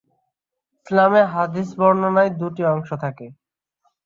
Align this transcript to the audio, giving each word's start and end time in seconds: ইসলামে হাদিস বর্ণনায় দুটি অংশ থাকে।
ইসলামে 0.77 1.21
হাদিস 1.33 1.69
বর্ণনায় 1.79 2.31
দুটি 2.39 2.61
অংশ 2.73 2.89
থাকে। 3.03 3.27